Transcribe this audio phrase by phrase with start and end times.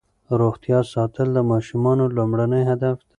[0.39, 3.05] روغتیا ساتل د ماشومانو لومړنی هدف دی.